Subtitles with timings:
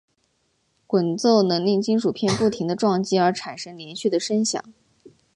[0.87, 4.63] 滚奏能令金属片不停地撞击而产生连续的声响。